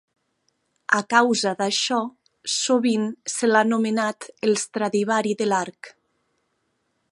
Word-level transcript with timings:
A 0.99 1.01
causa 1.15 1.51
d'això, 1.59 1.99
sovint 2.55 3.05
se 3.35 3.51
l'ha 3.51 3.63
anomenat 3.69 4.29
el 4.49 4.57
Stradivari 4.65 5.37
de 5.43 5.51
l'arc. 5.53 5.95